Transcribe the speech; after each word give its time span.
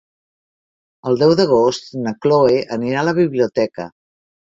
El 1.09 1.19
deu 1.23 1.33
d'agost 1.39 1.91
na 2.05 2.13
Cloè 2.23 2.55
anirà 2.77 3.03
a 3.03 3.07
la 3.11 3.15
biblioteca. 3.19 3.87